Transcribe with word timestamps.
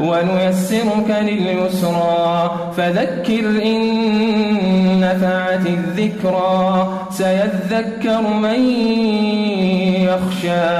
ونيسرك 0.00 1.10
لليسرى. 1.20 2.50
فذكر 2.76 3.44
إن 3.64 3.80
نفعت 5.00 5.66
الذكرى. 5.66 6.88
سيذكر 7.10 8.20
من 8.20 8.60
يخشى 10.08 10.70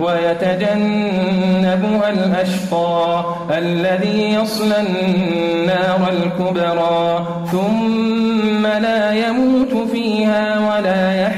ويتجنبها 0.00 2.08
الأشقى. 2.08 3.24
الذي 3.58 4.34
يصلى 4.34 4.76
النار 4.80 6.12
الكبرى. 6.12 7.26
ثم 7.52 8.66
لا 8.66 9.12
يموت 9.12 9.88
فيها 9.92 10.49